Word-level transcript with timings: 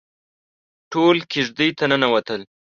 ټول 0.91 1.17
کېږدۍ 1.31 1.69
ته 1.77 1.83
ننوتل. 1.91 2.41